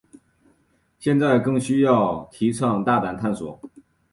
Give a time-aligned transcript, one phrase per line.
[0.97, 3.61] 现在更需要提倡大胆探索。